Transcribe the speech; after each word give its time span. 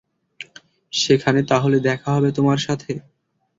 সেখানে 0.93 1.39
তাহলে 1.43 1.77
দেখা 1.87 2.09
হবে 2.15 2.29
তোমার 2.37 2.59
সাথে? 2.59 2.91